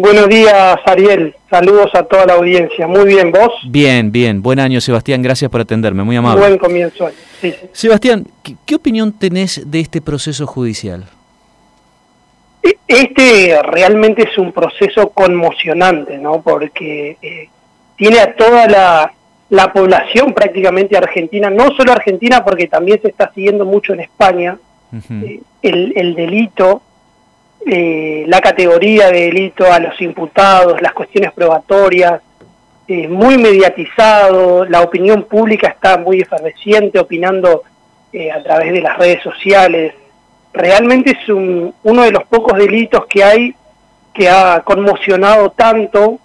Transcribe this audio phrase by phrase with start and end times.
[0.00, 1.34] Buenos días, Ariel.
[1.50, 2.86] Saludos a toda la audiencia.
[2.86, 3.52] Muy bien, ¿vos?
[3.64, 4.42] Bien, bien.
[4.42, 5.22] Buen año, Sebastián.
[5.22, 6.04] Gracias por atenderme.
[6.04, 6.40] Muy amable.
[6.40, 7.08] Buen comienzo.
[7.40, 8.24] Sí, Sebastián,
[8.64, 11.06] ¿qué, opinión tenés de este proceso judicial?
[12.62, 16.42] E, este realmente es un proceso conmocionante, ¿no?
[16.42, 17.48] Porque eh,
[17.96, 23.64] tiene a toda la, población prácticamente argentina, no solo argentina, porque también se está siguiendo
[23.64, 24.58] mucho en España,
[25.10, 26.82] eh, el, el delito
[27.66, 32.20] eh, la categoría de delito a los imputados, las cuestiones probatorias,
[32.86, 37.64] eh, muy mediatizado, la opinión pública está muy efervesciente, opinando
[38.12, 39.92] eh, a través de las redes sociales.
[40.52, 43.54] Realmente es uno de los pocos delitos que hay
[44.14, 46.18] que ha conmocionado tanto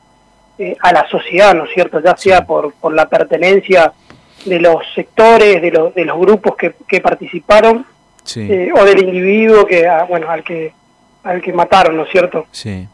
[0.79, 1.99] a la sociedad, ¿no es cierto?
[1.99, 3.91] Ya sea por, por la pertenencia
[4.45, 7.85] de los sectores, de, los, de los grupos que, que participaron,
[8.25, 10.73] o del individuo que, ah, bueno, al que
[11.23, 12.45] al que mataron, ¿no es cierto?
[12.51, 12.87] Sí.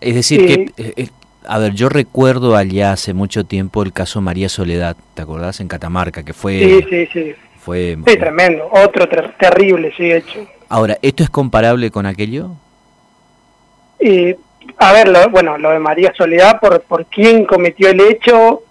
[0.00, 1.08] Es decir, que, eh, eh,
[1.46, 5.60] a ver, yo recuerdo allá hace mucho tiempo el caso María Soledad, ¿te acordás?
[5.60, 6.58] En Catamarca, que fue...
[6.58, 7.34] Sí, sí, sí.
[7.58, 9.06] Fue, sí, tremendo, otro
[9.38, 10.46] terrible, sí, hecho.
[10.70, 12.52] Ahora, ¿esto es comparable con aquello?
[13.98, 14.38] Eh,
[14.78, 18.62] a ver, lo, bueno, lo de María Soledad, por, por quién cometió el hecho,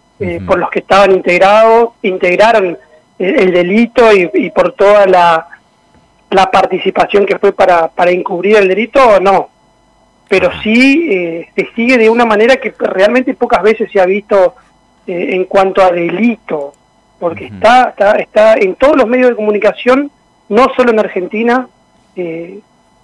[0.47, 2.77] por los que estaban integrados, integraron
[3.19, 5.47] el, delito y por toda la
[6.31, 9.49] la participación que fue para, para encubrir el delito, no.
[10.27, 14.55] Pero sí eh, se sigue de una manera que realmente pocas veces se ha visto
[15.07, 16.73] eh, en cuanto a delito,
[17.19, 20.11] porque está, está, está en todos los medios de comunicación,
[20.49, 21.67] no solo en Argentina,
[22.15, 22.59] eh,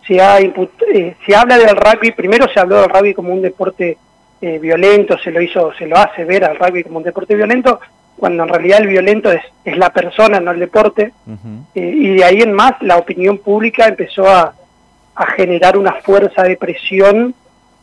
[0.05, 3.97] se, ha se habla del rugby, primero se habló del rugby como un deporte
[4.39, 7.79] violento, se lo hizo, se lo hace ver al rugby como un deporte violento,
[8.17, 11.11] cuando en realidad el violento es, es la persona, no el deporte,
[11.75, 14.53] eh, y de ahí en más la opinión pública empezó a,
[15.15, 17.33] a generar una fuerza de presión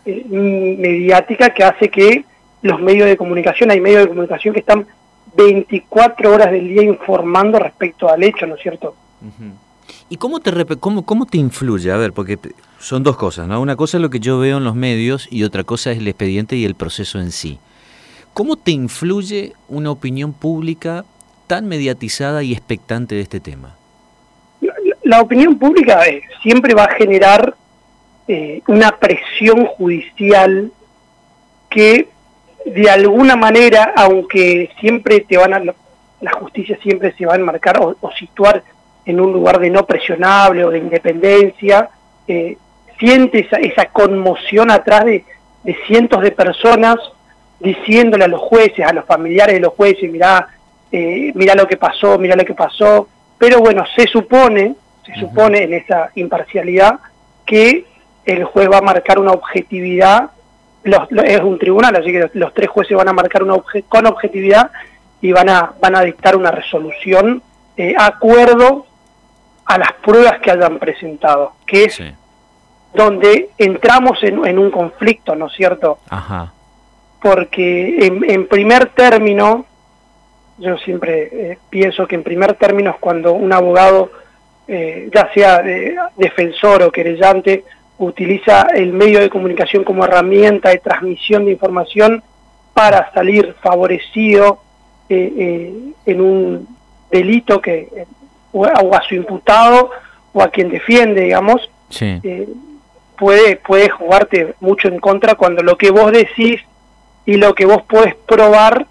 [0.04, 2.24] eh, mediática que hace que
[2.62, 4.86] los medios de comunicación, hay medios de comunicación que están
[5.36, 8.94] 24 horas del día informando respecto al hecho, ¿no es cierto?
[10.08, 11.90] ¿Y cómo te, cómo, cómo te influye?
[11.90, 12.38] A ver, porque
[12.78, 13.60] son dos cosas, ¿no?
[13.60, 16.08] Una cosa es lo que yo veo en los medios y otra cosa es el
[16.08, 17.58] expediente y el proceso en sí.
[18.34, 21.04] ¿Cómo te influye una opinión pública
[21.46, 23.76] tan mediatizada y expectante de este tema?
[25.02, 27.54] La, opinión pública eh, siempre va a generar
[28.26, 30.72] eh, una presión judicial
[31.68, 32.08] que
[32.64, 35.74] de alguna manera, aunque siempre te van a,
[36.20, 38.62] la justicia siempre se va a enmarcar o, situar
[39.04, 41.90] en un lugar de no presionable o de independencia,
[42.26, 42.56] eh,
[42.98, 45.24] siente esa, conmoción atrás de
[45.86, 46.96] cientos de personas
[47.62, 50.48] diciéndole a los jueces, a los familiares de los jueces, mirá,
[50.90, 53.08] eh, mirá lo que pasó, mirá lo que pasó,
[53.38, 54.74] pero bueno, se supone,
[55.06, 56.98] se supone en esa imparcialidad
[57.46, 57.86] que
[58.24, 60.30] el juez va a marcar una objetividad,
[60.84, 63.54] es un tribunal, así que los, tres jueces van a marcar una
[63.88, 64.70] con objetividad
[65.20, 67.42] y van a, van a dictar una resolución
[67.76, 68.86] eh, acuerdo
[69.64, 72.02] a las pruebas que hayan presentado, que es
[72.92, 75.98] donde entramos en, en, un conflicto, ¿no es cierto?
[76.10, 76.52] Ajá
[77.22, 79.64] porque en, primer término,
[80.58, 84.10] yo siempre eh, pienso que en primer término es cuando un abogado,
[84.66, 85.62] eh, ya sea
[86.16, 87.64] defensor o querellante,
[87.98, 92.24] utiliza el medio de comunicación como herramienta de transmisión de información
[92.74, 94.60] para salir favorecido
[95.08, 96.66] eh, en un
[97.10, 97.88] delito que
[98.50, 99.90] o a su imputado
[100.32, 101.70] o a quien defiende, digamos,
[103.16, 106.60] puede, puede jugarte mucho en contra cuando lo que vos decís
[107.24, 108.86] y lo que vos podés probar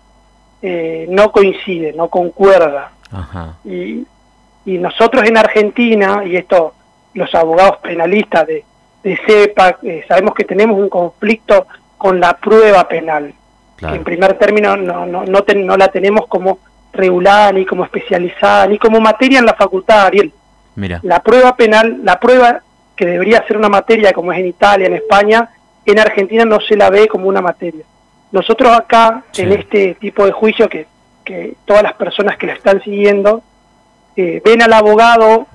[0.62, 2.92] eh, no coincide, no concuerda.
[3.66, 4.06] Y,
[4.66, 6.74] y, nosotros en Argentina, y esto
[7.14, 8.64] los abogados penalistas de,
[9.04, 13.34] de CEPA, eh, sabemos que tenemos un conflicto con la prueba penal.
[13.82, 16.60] en primer término no, no, no, no, la tenemos como
[16.94, 20.32] regulada, ni como especializada, ni como materia en la facultad, Ariel.
[20.76, 21.00] Mira.
[21.04, 22.62] La prueba penal, la prueba
[22.96, 25.50] que debería ser una materia como es en Italia, en España,
[25.86, 27.84] en Argentina no se la ve como una materia.
[28.32, 30.88] Nosotros acá, en este tipo de juicio, que,
[31.24, 33.44] que, todas las personas que lo están siguiendo,
[34.16, 35.48] eh, ven al abogado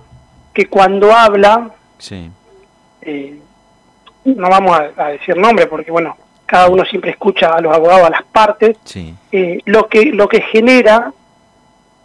[0.53, 1.71] que cuando habla,
[3.03, 3.39] eh,
[4.25, 8.11] no vamos a, decir nombre, porque bueno, cada uno siempre escucha a los abogados a
[8.11, 8.77] las partes,
[9.33, 11.13] eh, lo, que, lo que genera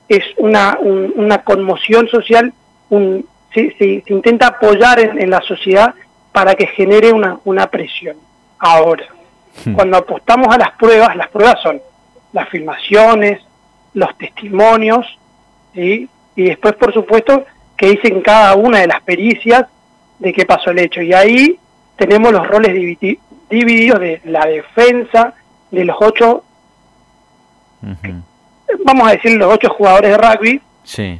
[0.08, 2.54] es una, una conmoción social,
[2.90, 5.94] un, se, se, intenta apoyar en, en, la sociedad
[6.32, 8.18] para que genere una, una presión.
[8.60, 9.06] Ahora,
[9.66, 9.74] Hmm.
[9.74, 11.82] Cuando apostamos a las pruebas, las pruebas son
[12.34, 13.42] las filmaciones,
[13.94, 15.06] los testimonios,
[15.74, 17.46] y después, por supuesto,
[17.78, 19.66] que dicen cada una de las pericias
[20.20, 21.02] de qué pasó el hecho.
[21.02, 21.60] Y ahí
[21.96, 22.74] tenemos los roles
[23.50, 25.34] divididos de la defensa
[25.72, 26.44] de los ocho,
[28.86, 31.20] vamos a decir los ocho jugadores de rugby, sí.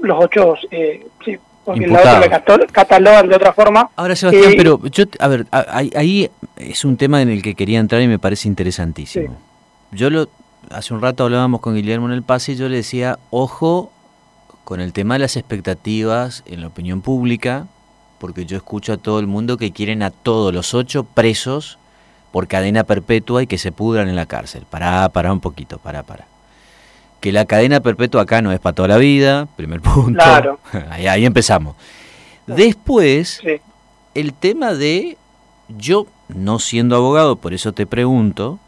[0.00, 2.42] los ocho, eh, sí, porque la
[2.72, 3.90] catalogan de otra forma.
[3.96, 8.02] Ahora, Sebastián, pero yo, a ver, ahí es un tema en el que quería entrar
[8.02, 9.36] y me parece interesantísimo.
[9.92, 10.28] Yo lo,
[10.70, 13.92] hace un rato hablábamos con Guillermo en el pase y yo le decía, ojo
[14.64, 17.66] con el tema de las expectativas en la opinión pública,
[18.18, 21.78] porque yo escucho a todo el mundo que quieren a todos los ocho presos
[22.30, 24.64] por cadena perpetua y que se pudran en la cárcel.
[24.68, 26.26] Pará, pará un poquito, pará, pará.
[27.22, 30.22] Que la cadena perpetua acá no es para toda la vida, primer punto.
[30.22, 30.58] Claro.
[30.90, 31.76] Ahí, empezamos.
[32.46, 33.40] Después,
[34.14, 35.16] el tema de,
[35.68, 38.58] yo no siendo abogado, por eso te pregunto,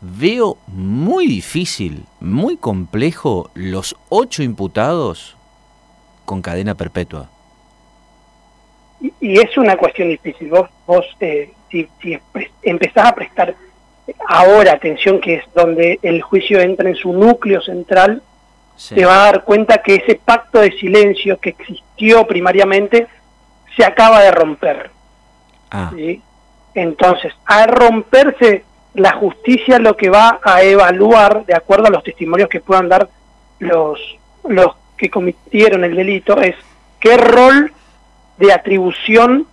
[0.00, 5.36] veo muy difícil, muy complejo los ocho imputados
[6.24, 7.30] con cadena perpetua.
[9.20, 10.48] Y, es una cuestión difícil.
[10.48, 11.88] Vos, vos eh, si,
[12.62, 13.54] empezás a prestar
[14.26, 18.22] ahora atención, que es donde el juicio entra en su núcleo central,
[18.88, 23.06] te vas a dar cuenta que ese pacto de silencio que existió primariamente
[23.76, 24.90] se acaba de romper.
[25.70, 25.92] Ah.
[26.74, 28.64] Entonces, al romperse
[28.94, 33.08] la justicia lo que va a evaluar, de acuerdo a los testimonios que puedan dar
[33.58, 34.00] los,
[34.46, 36.56] los que cometieron el delito, es
[37.00, 37.72] qué rol
[38.38, 39.46] de atribución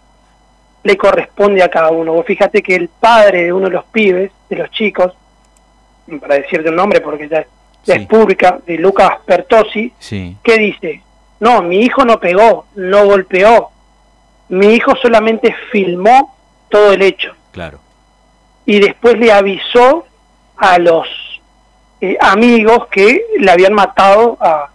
[0.84, 2.14] le corresponde a cada uno.
[2.14, 5.14] Vos fíjate que el padre de uno de los pibes, de los chicos,
[6.20, 7.46] para decirte un nombre porque ya,
[7.86, 9.94] es pública, de Lucas Pertosi,
[10.44, 11.02] que dice,
[11.40, 13.72] no, mi hijo no pegó, no golpeó,
[14.50, 16.36] mi hijo solamente filmó
[16.70, 17.34] todo el hecho.
[17.52, 17.80] Claro
[18.70, 20.06] y después le avisó
[20.56, 21.08] a los
[22.02, 24.70] eh, amigos que le habían matado a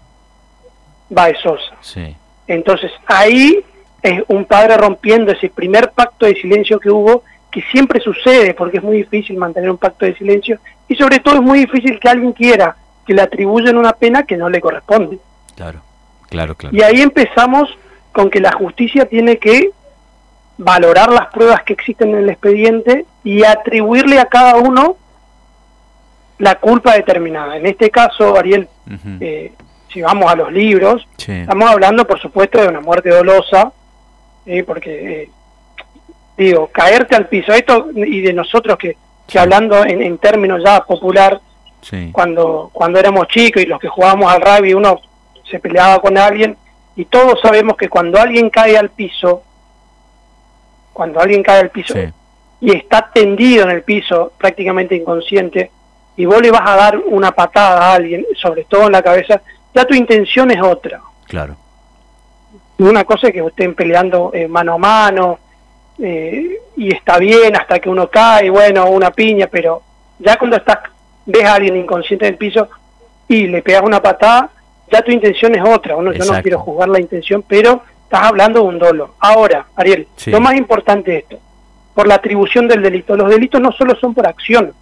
[1.11, 1.77] Baezosa.
[1.81, 2.17] Sí.
[2.49, 3.65] Entonces ahí
[4.05, 8.77] es un padre rompiendo ese primer pacto de silencio que hubo, que siempre sucede porque
[8.77, 12.11] es muy difícil mantener un pacto de silencio y sobre todo es muy difícil que
[12.11, 15.19] alguien quiera que le atribuyan una pena que no le corresponde.
[15.57, 15.81] Claro,
[16.29, 16.77] claro, claro.
[16.77, 17.71] Y ahí empezamos
[18.13, 19.71] con que la justicia tiene que
[20.59, 24.99] valorar las pruebas que existen en el expediente y atribuirle a cada uno
[26.39, 27.57] la culpa determinada.
[27.57, 28.69] En este caso, Ariel,
[29.21, 29.53] eh,
[29.91, 33.73] si vamos a los libros, estamos hablando, por supuesto, de una muerte dolosa,
[34.67, 35.31] porque, eh,
[36.37, 38.97] digo, caerte al piso, esto y de nosotros que,
[39.27, 41.41] que hablando en, términos ya popular,
[42.13, 45.01] cuando, cuando éramos chicos y los que jugábamos al rugby, uno
[45.51, 46.57] se peleaba con alguien,
[46.97, 49.43] y todos sabemos que cuando alguien cae al piso,
[50.93, 51.95] cuando alguien cae al piso
[52.61, 55.71] y está tendido en el piso, prácticamente inconsciente,
[56.17, 59.43] y vos le vas a dar una patada a alguien, sobre todo en la cabeza,
[59.75, 61.01] ya tu intención es otra.
[61.27, 61.57] Claro.
[62.79, 65.39] Una cosa es que estén peleando eh, mano a mano,
[65.99, 69.83] eh, y está bien hasta que uno cae, bueno, una piña, pero
[70.19, 70.79] ya cuando estás,
[71.27, 72.69] ves a alguien inconsciente en el piso
[73.29, 74.51] y le pegas una patada,
[74.91, 75.97] ya tu intención es otra.
[75.97, 79.15] Uno, yo no quiero juzgar la intención, pero estás hablando de un dolo.
[79.21, 81.39] Ahora, Ariel, lo más importante de esto,
[81.95, 83.17] por la atribución del delito.
[83.17, 84.73] Los delitos no solo son por acción,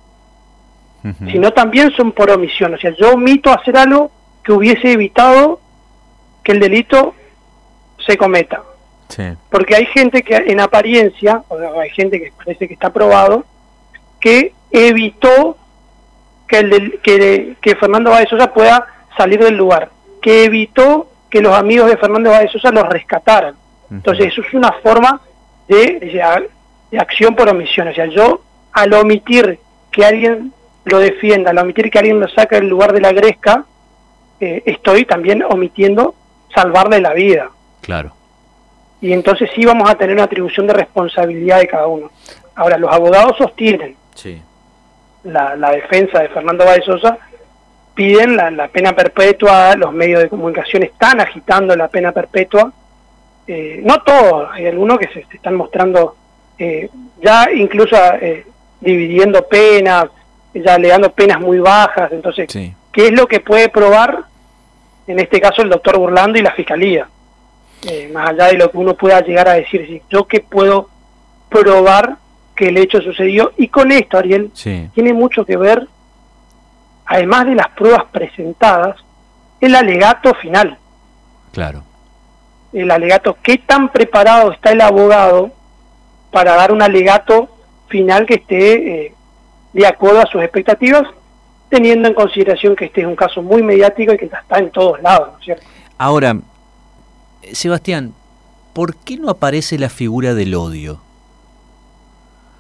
[1.31, 2.75] sino también son por omisión.
[2.75, 4.11] O sea, yo omito hacer algo
[4.43, 5.61] que hubiese evitado
[6.43, 7.15] que el delito
[8.07, 8.63] se cometa.
[9.51, 13.45] Porque hay gente que en apariencia, o hay gente que parece que está probado,
[14.21, 15.59] que evitó
[16.49, 19.91] que, el que, que Fernando Báez pueda salir del lugar,
[20.21, 23.55] que evitó que los amigos de Fernando Báez Sosa los rescataran.
[23.91, 25.21] Entonces, eso es una forma
[25.69, 26.49] de,
[26.91, 27.89] de, acción por omisión.
[27.89, 28.43] O sea, yo
[28.73, 29.59] al omitir
[29.91, 30.53] que alguien
[30.85, 33.65] lo defienda, al omitir que alguien lo saque del lugar de la gresca,
[34.41, 36.15] eh, estoy también omitiendo
[36.55, 37.51] salvarle la vida.
[37.83, 38.15] Claro.
[39.01, 42.11] Y entonces sí vamos a tener una atribución de responsabilidad de cada uno.
[42.55, 43.97] Ahora, los abogados sostienen
[45.25, 47.19] la, la defensa de Fernando Báez Sosa
[47.95, 52.73] piden la, pena perpetua, los medios de comunicación están agitando la pena perpetua,
[53.47, 56.17] eh, no todos, hay algunos que se, están mostrando
[56.59, 56.89] eh,
[57.23, 58.47] ya incluso eh,
[58.81, 60.07] dividiendo penas,
[60.55, 62.47] ya le dando penas muy bajas, entonces,
[62.93, 64.25] ¿qué es lo que puede probar
[65.07, 67.09] en este caso el doctor Burlando y la fiscalía?
[68.13, 70.89] Más allá de lo que uno pueda llegar a decir, yo qué puedo
[71.49, 72.17] probar
[72.55, 74.51] que el hecho sucedió, y con esto, Ariel,
[74.95, 75.89] tiene mucho que ver
[77.07, 78.97] además de las pruebas presentadas,
[79.61, 80.79] el alegato final.
[81.53, 81.83] Claro.
[82.73, 85.51] El alegato, qué tan preparado está el abogado
[86.31, 87.51] para dar un alegato
[87.89, 89.15] final que esté eh,
[89.75, 91.03] de acuerdo a sus expectativas,
[91.69, 95.01] teniendo en consideración que este es un caso muy mediático y que está en todos
[95.03, 95.67] lados, ¿no es cierto?
[95.99, 96.37] Ahora,
[97.53, 98.15] Sebastián,
[98.73, 101.01] ¿por qué no aparece la figura del odio?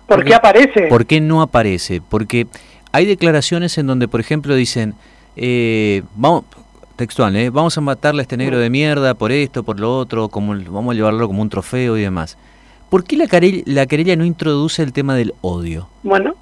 [0.06, 0.82] ¿Por qué aparece?
[0.88, 2.02] ¿Por qué no aparece?
[2.06, 2.46] Porque
[2.92, 4.94] hay declaraciones en donde, por ejemplo, dicen,
[5.36, 6.44] eh, vamos,
[6.96, 7.50] textual, ¿eh?
[7.50, 10.92] vamos a matarle a este negro de mierda por esto, por lo otro, como, vamos
[10.92, 12.36] a llevarlo como un trofeo y demás.
[12.90, 13.26] ¿Por qué la,
[13.64, 15.88] la querella no introduce el tema del odio?
[16.02, 16.34] Bueno,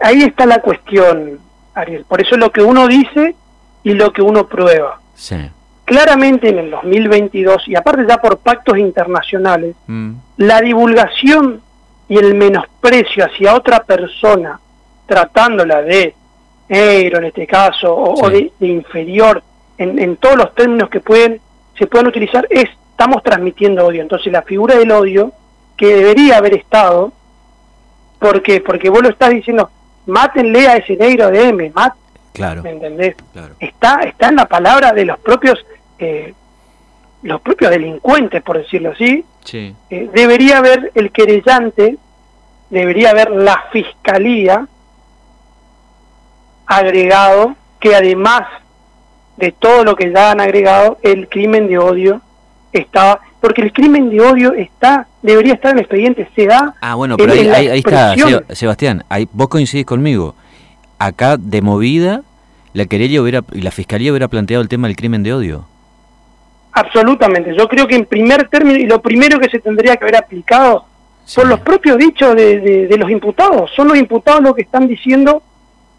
[0.00, 1.38] ahí está la cuestión,
[1.74, 2.06] Ariel.
[2.06, 3.34] Por eso lo que uno dice
[3.84, 5.00] y lo que uno prueba.
[5.14, 5.36] Sí.
[5.92, 10.12] Claramente en el 2022, y aparte ya por pactos internacionales, mm.
[10.38, 11.60] la divulgación
[12.08, 14.58] y el menosprecio hacia otra persona,
[15.04, 16.14] tratándola de
[16.70, 19.42] negro en este caso, o, de, inferior,
[19.76, 21.42] en, todos los términos que pueden
[21.78, 24.00] se pueden utilizar, es, estamos transmitiendo odio.
[24.00, 25.32] Entonces la figura del odio,
[25.76, 27.12] que debería haber estado,
[28.18, 29.68] porque porque vos lo estás diciendo,
[30.06, 31.70] mátenle a ese negro de M,
[32.32, 33.14] claro, ¿me entendés?
[33.60, 35.62] Está, está en la palabra de los propios
[36.02, 36.34] eh,
[37.22, 39.74] los propios delincuentes, por decirlo así, sí.
[39.90, 41.96] Eh, debería haber el querellante,
[42.70, 44.66] debería haber la fiscalía
[46.66, 48.42] agregado que además
[49.36, 52.20] de todo lo que ya han agregado, el crimen de odio
[52.72, 56.74] estaba, porque el crimen de odio está, debería estar en el expediente, se da.
[56.80, 58.14] Ah, bueno, pero ahí, está,
[58.54, 60.34] Sebastián, ahí, vos coincidís conmigo.
[60.98, 62.22] Acá de movida,
[62.72, 65.66] la querella hubiera, y la fiscalía hubiera planteado el tema del crimen de odio.
[66.72, 70.16] Absolutamente, yo creo que en primer término, y lo primero que se tendría que haber
[70.16, 70.86] aplicado
[71.34, 75.42] por los propios dichos de, los imputados, son los imputados los que están diciendo,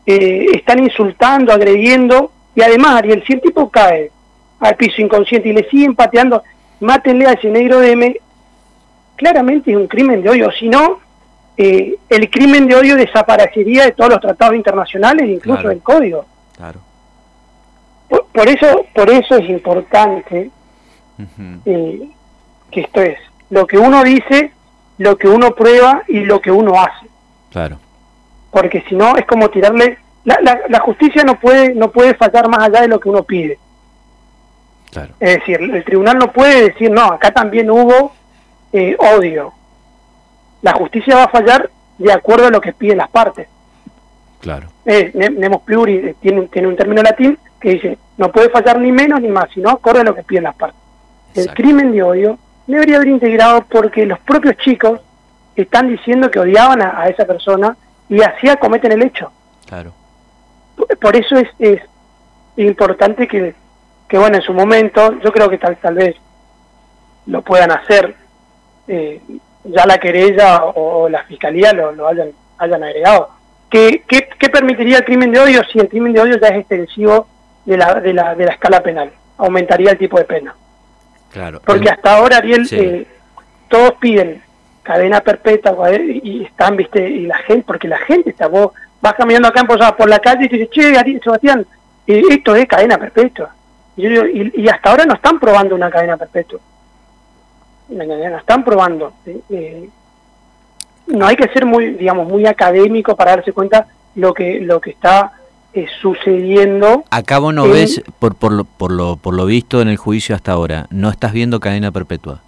[0.06, 4.12] eh, están insultando, agrediendo, y además, Ariel, si el tipo cae
[4.60, 6.44] al piso inconsciente y le siguen pateando,
[6.80, 8.16] mátenle a ese negro de M,
[9.16, 10.52] claramente es un crimen de odio.
[10.52, 11.00] Si no,
[11.56, 16.26] eh, el crimen de odio desaparecería de todos los tratados internacionales, incluso del código.
[16.56, 16.80] Claro.
[18.10, 20.52] Por, eso, por eso es importante
[21.66, 22.10] eh,
[22.72, 23.18] que esto es
[23.50, 24.52] lo que uno dice,
[24.98, 27.08] lo que uno prueba y lo que uno hace.
[27.52, 27.80] Claro.
[28.52, 30.40] Porque si no es como tirarle la,
[30.70, 33.60] la, justicia no puede no puede fallar más allá de lo que uno pide.
[35.20, 38.12] Es decir, el tribunal no puede decir, no, acá también hubo
[38.72, 39.52] eh, odio.
[40.62, 43.48] La justicia va a fallar de acuerdo a lo que piden las partes.
[44.40, 44.68] Claro.
[44.86, 48.92] Eh, Nemos pluri eh, tiene, tiene un término latín que dice, no puede fallar ni
[48.92, 50.80] menos ni más, sino acorde a lo que piden las partes.
[51.36, 52.38] El crimen de odio
[52.68, 55.00] debería haber integrado porque los propios chicos
[55.56, 57.76] están diciendo que odiaban a, a esa persona
[58.10, 59.32] y así acometen el hecho.
[59.66, 59.94] Claro
[61.02, 61.82] por eso es, es
[62.58, 63.54] importante que,
[64.08, 66.16] que, bueno, en su momento, yo creo que tal, tal vez
[67.26, 68.16] lo puedan hacer,
[68.88, 69.22] eh,
[69.64, 73.30] ya la querella o, la fiscalía lo, lo hayan, hayan agregado.
[73.70, 77.28] ¿Qué, ¿Qué, permitiría el crimen de odio si el crimen de odio ya es extensivo
[77.66, 79.12] de la, de la, de la escala penal?
[79.38, 80.56] Aumentaría el tipo de pena.
[81.34, 81.62] Claro.
[81.66, 83.08] Porque hasta ahora, Ariel, eh,
[83.68, 84.42] todos piden
[84.84, 88.72] cadena perpetua y están, viste, y la gente, porque la gente está, vos
[89.02, 91.66] vas caminando acá en por la calle y te dices, che, Sebastián,
[92.06, 93.56] esto es cadena perpetua.
[93.98, 96.60] Y, y, hasta ahora no están probando una cadena perpetua.
[97.90, 99.14] No, están probando.
[99.50, 99.90] Eh,
[101.08, 104.92] no hay que ser muy, digamos, muy académico para darse cuenta lo que lo que
[104.92, 105.34] está
[105.74, 107.04] eh, sucediendo.
[107.10, 110.36] Acá vos no ves, por, por, lo, por, lo, por lo visto en el juicio
[110.36, 112.42] hasta ahora, no estás viendo cadena perpetua.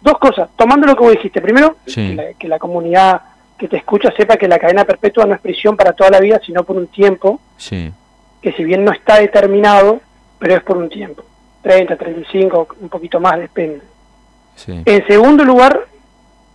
[0.00, 1.40] Dos cosas, tomando lo que vos dijiste.
[1.40, 3.22] Primero, que la comunidad
[3.58, 6.40] que te escucha sepa que la cadena perpetua no es prisión para toda la vida,
[6.44, 7.90] sino por un tiempo, sí.
[8.42, 10.00] que si bien no está determinado,
[10.38, 11.24] pero es por un tiempo,
[11.62, 13.80] 30, 35, un poquito más, depende.
[14.66, 15.88] En segundo lugar,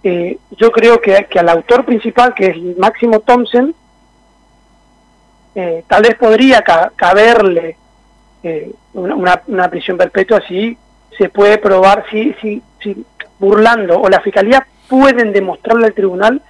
[0.03, 3.75] eh, yo creo que, que, al autor principal, que es Máximo Thompson,
[5.61, 6.63] eh, tal vez podría
[6.95, 7.75] caberle
[8.43, 10.77] eh, una, una, prisión perpetua si
[11.17, 13.05] se puede probar, si, si, si
[13.37, 16.41] burlando o la fiscalía pueden demostrarle al tribunal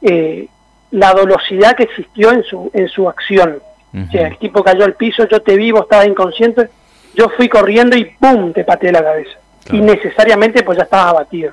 [0.00, 0.48] eh,
[0.90, 3.62] la dolosidad que existió en su, en su acción.
[3.92, 6.70] el tipo cayó al piso, yo te vi, vos estabas inconsciente,
[7.14, 8.52] yo fui corriendo y ¡pum!
[8.52, 9.38] te pateé la cabeza.
[9.70, 11.52] Y necesariamente pues ya estabas abatido.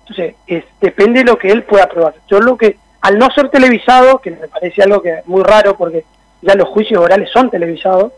[0.00, 2.14] Entonces, es, depende de lo que él pueda probar.
[2.26, 6.06] Yo lo que, al no ser televisado, que me parece algo que muy raro porque
[6.40, 8.12] ya los juicios orales son televisados,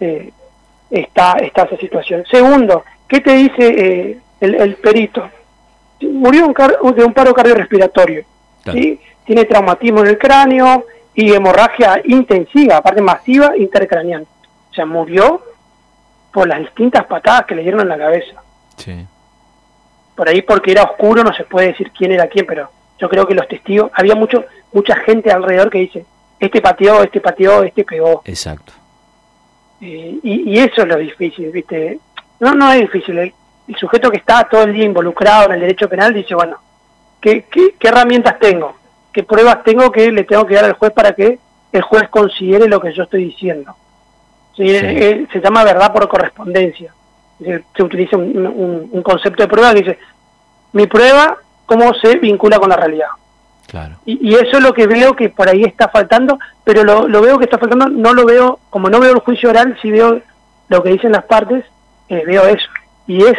[0.00, 0.30] eh,
[0.90, 2.22] está, está esa situación.
[2.30, 5.30] Segundo, ¿qué te dice eh, el, el, perito?
[6.02, 8.26] Murió un de un paro cardiorrespiratorio.
[8.70, 9.00] ¿sí?
[9.24, 14.26] Tiene traumatismo en el cráneo y hemorragia intensiva, aparte masiva, intercraneal.
[14.70, 15.40] O sea, murió
[16.34, 18.42] por las distintas patadas que le dieron en la cabeza.
[18.76, 19.06] Sí.
[20.14, 22.68] Por ahí porque era oscuro no se puede decir quién era quién, pero
[23.02, 26.06] yo creo que los testigos, había mucho mucha gente alrededor que dice,
[26.38, 28.22] este pateó, este pateó, este pegó.
[28.24, 28.72] Exacto.
[29.80, 31.98] Eh, y, eso es lo difícil, ¿viste?
[32.38, 33.18] No, no es difícil.
[33.18, 33.34] el,
[33.76, 36.58] sujeto que está todo el día involucrado en el derecho penal dice, bueno,
[37.20, 38.76] ¿qué, qué, herramientas tengo?
[39.12, 41.40] ¿Qué pruebas tengo que le tengo que dar al juez para que
[41.72, 43.74] el juez considere lo que yo estoy diciendo?
[44.56, 44.64] ¿Sí?
[44.68, 46.94] Eh, se llama verdad por correspondencia.
[47.40, 49.98] Se utiliza un, un concepto de prueba que dice,
[50.72, 51.38] mi prueba,
[51.72, 53.08] ¿cómo se vincula con la realidad?
[54.04, 57.44] Y, eso es lo que veo que por ahí está faltando, pero lo, veo que
[57.44, 60.20] está faltando, no lo veo, como no veo el juicio oral, si veo
[60.68, 61.64] lo que dicen las partes,
[62.10, 62.68] eh, veo eso.
[63.06, 63.38] Y es,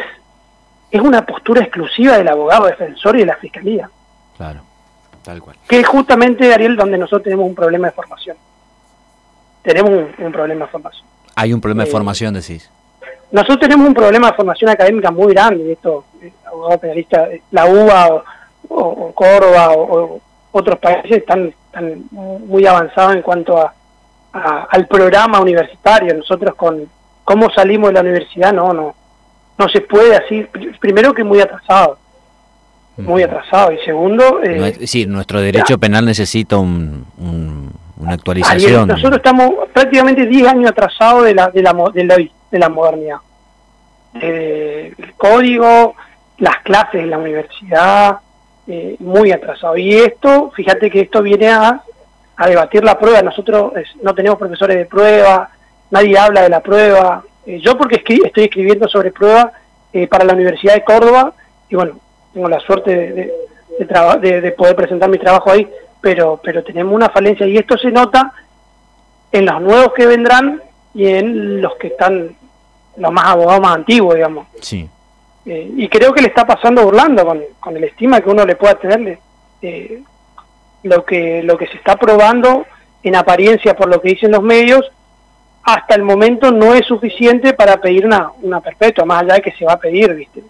[0.89, 3.91] es una postura exclusiva del abogado defensor y de la fiscalía.
[4.35, 4.61] Claro,
[5.21, 5.55] tal cual.
[5.67, 8.37] Que es justamente, Ariel, donde nosotros tenemos un problema de formación.
[9.61, 11.05] Tenemos un, problema de formación.
[11.35, 12.71] Hay un problema de eh, formación, decís.
[13.31, 18.07] Nosotros tenemos un problema de formación académica muy grande, esto, eh, abogado penalista, la UBA
[18.13, 18.23] o
[18.69, 23.73] o, Córdoba o, otros países están, están, muy avanzados en cuanto a,
[24.31, 26.13] al programa universitario.
[26.13, 26.87] Nosotros con
[27.23, 28.95] cómo salimos de la universidad no no
[29.57, 30.45] no se puede así.
[30.79, 31.97] Primero que muy atrasado,
[32.97, 34.41] muy atrasado y segundo.
[34.43, 37.05] Eh, sí, nuestro derecho penal necesita un,
[37.97, 38.87] una actualización.
[38.87, 43.17] nosotros estamos prácticamente 10 años atrasados de la de la de la, de la modernidad.
[44.21, 45.95] Eh, el código,
[46.37, 48.17] las clases en la universidad,
[48.67, 49.77] eh, muy atrasado.
[49.77, 51.81] Y esto, fíjate que esto viene a,
[52.35, 53.21] a debatir la prueba.
[53.21, 55.49] Nosotros no tenemos profesores de prueba,
[55.91, 57.23] nadie habla de la prueba.
[57.45, 59.51] Eh, yo porque estoy escribiendo sobre prueba
[59.91, 61.33] eh, para la Universidad de Córdoba
[61.69, 61.99] y bueno,
[62.33, 63.33] tengo la suerte de,
[64.21, 65.67] de, de, poder presentar mi trabajo ahí,
[66.01, 68.33] pero, pero tenemos una falencia y esto se nota
[69.31, 70.61] en los nuevos que vendrán
[70.93, 72.35] y en los que están
[72.97, 74.47] los más abogados más antiguos, digamos.
[74.61, 74.89] Sí.
[75.45, 78.55] Eh, y creo que le está pasando burlando con, con el estima que uno le
[78.55, 79.19] pueda tenerle.
[79.61, 80.01] Eh,
[80.83, 82.65] lo que lo que se está probando
[83.01, 84.91] en apariencia por lo que dicen los medios
[85.63, 89.53] hasta el momento no es suficiente para pedir una, una perpetua, más allá de que
[89.53, 90.43] se va a pedir, ¿viste?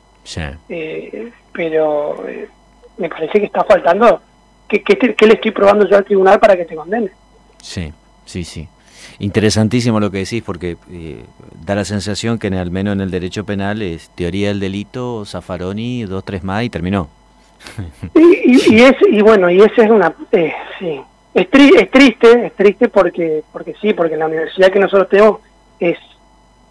[0.70, 2.24] Eh, pero
[2.98, 4.22] me parece que está faltando.
[4.68, 7.12] ¿Qué, qué, le estoy probando yo al tribunal para que te condene?
[7.62, 7.94] Sí,
[8.26, 8.68] sí, sí.
[9.20, 11.24] Interesantísimo lo que decís, porque eh,
[11.66, 16.04] da la sensación que al menos en el derecho penal es teoría del delito, Zaffaroni,
[16.04, 17.10] dos, tres más y terminó.
[18.16, 20.14] Y, y, es, y bueno, y ese es una...
[20.32, 21.02] Eh, sí.
[21.34, 25.40] Es, es triste, es triste porque, porque sí, porque la universidad que nosotros tenemos
[25.80, 25.98] es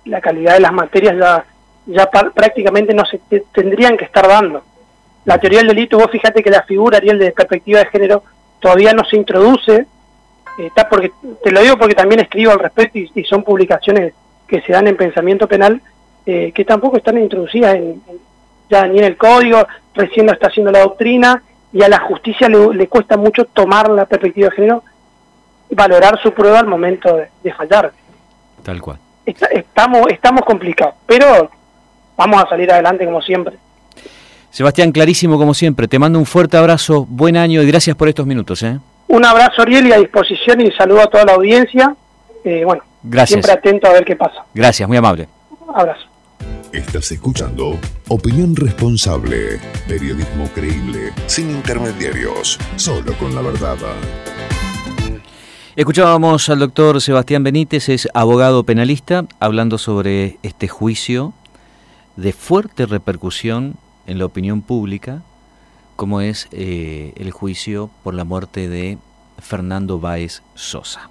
[0.05, 1.45] la calidad de las materias ya,
[1.87, 3.21] ya prácticamente no se
[3.53, 4.63] tendrían que estar dando.
[5.25, 8.23] La teoría del delito, vos fíjate que la figura, Ariel, de perspectiva de género
[8.61, 9.87] todavía no se introduce
[10.59, 11.13] está porque
[11.43, 14.13] te lo digo porque también escribo al respecto y, son publicaciones
[14.47, 15.81] que se dan en pensamiento penal
[16.27, 18.03] eh, que tampoco están introducidas en,
[18.71, 22.49] ya ni en el código, recién lo está haciendo la doctrina y a la justicia
[22.49, 24.85] le, cuesta mucho tomar la perspectiva de género
[25.71, 27.93] y valorar su prueba al momento de, fallar.
[28.63, 28.99] Tal cual.
[29.25, 31.51] estamos, estamos complicados, pero
[32.17, 33.57] vamos a salir adelante como siempre.
[34.51, 35.89] Sebastián, clarísimo como siempre.
[35.89, 38.63] Te mando un fuerte abrazo, buen año y gracias por estos minutos.
[38.63, 38.79] ¿eh?
[39.13, 41.95] Un abrazo, Ariel, y a disposición y saludo a toda la audiencia.
[42.43, 42.83] Eh, bueno,
[43.27, 44.47] siempre atento a ver qué pasa.
[44.55, 45.29] Gracias, muy amable.
[45.75, 46.07] Abrazo.
[46.73, 53.77] Estás escuchando Opinión Responsable, periodismo creíble, sin intermediarios, solo con la verdad.
[55.77, 61.35] Escuchábamos al doctor Sebastián Benítez, es abogado penalista, hablando sobre este juicio
[62.17, 63.75] de fuerte repercusión
[64.07, 65.21] en la opinión pública
[65.97, 68.99] como es eh, el juicio por la muerte de
[69.39, 71.11] Fernando Báez Sosa.